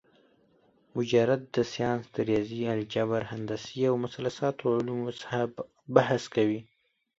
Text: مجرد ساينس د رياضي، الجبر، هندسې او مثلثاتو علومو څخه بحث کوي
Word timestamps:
مجرد 0.95 1.43
ساينس 1.73 2.03
د 2.15 2.17
رياضي، 2.29 2.61
الجبر، 2.75 3.21
هندسې 3.33 3.81
او 3.89 3.95
مثلثاتو 4.05 4.63
علومو 4.77 5.09
څخه 5.21 5.37
بحث 5.95 6.23
کوي 6.35 6.59